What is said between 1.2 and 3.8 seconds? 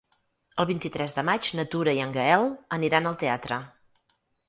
maig na Tura i en Gaël aniran al teatre.